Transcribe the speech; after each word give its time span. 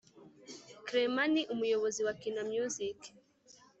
Clement 0.87 1.29
ni 1.33 1.41
umuyobozi 1.53 1.99
wakina 2.07 2.41
music 2.51 2.97